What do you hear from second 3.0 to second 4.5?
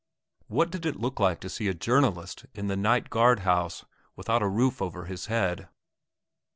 guard house without a